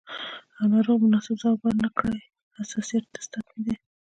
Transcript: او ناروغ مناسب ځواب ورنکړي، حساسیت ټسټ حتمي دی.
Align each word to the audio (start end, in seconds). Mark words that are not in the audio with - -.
او 0.57 0.63
ناروغ 0.73 0.97
مناسب 1.05 1.35
ځواب 1.41 1.59
ورنکړي، 1.61 2.17
حساسیت 2.57 3.03
ټسټ 3.13 3.31
حتمي 3.37 3.59
دی. 3.65 3.75